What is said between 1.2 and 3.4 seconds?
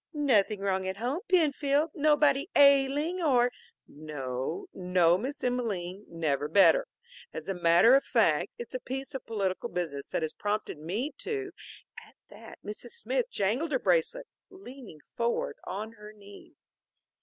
Penfield? Nobody ailing